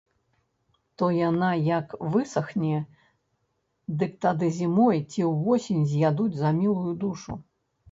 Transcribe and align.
То 1.01 1.09
яна 1.15 1.49
як 1.67 1.93
высахне, 2.15 2.79
дык 4.01 4.17
тады 4.29 4.51
зімою 4.59 4.91
ці 5.11 5.29
ўвосень 5.35 5.87
з'ядуць 5.95 6.31
за 6.41 6.49
мілую 6.65 6.99
душу. 7.07 7.41